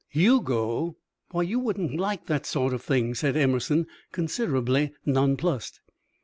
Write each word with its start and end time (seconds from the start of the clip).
"You 0.11 0.41
go! 0.43 0.97
Why, 1.29 1.43
you 1.43 1.59
wouldn't 1.59 1.95
like 1.95 2.25
that 2.25 2.47
sort 2.47 2.73
of 2.73 2.81
thing," 2.81 3.13
said 3.13 3.37
Emerson, 3.37 3.85
considerably 4.11 4.95
nonplussed. 5.05 5.79